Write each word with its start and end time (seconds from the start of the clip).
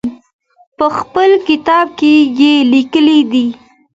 په 0.77 0.85
خپل 0.97 1.29
کتاب 1.47 1.85
کې 1.99 2.13
یې 2.39 2.53
لیکلي 2.73 3.19
دي. 3.31 3.45